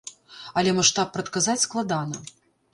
Але 0.61 0.73
маштаб 0.77 1.13
прадказаць 1.19 1.57
складана. 1.67 2.27